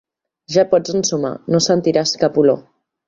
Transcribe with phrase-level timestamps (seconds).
[0.53, 2.59] Ja pots ensumar: no sentiràs cap olor.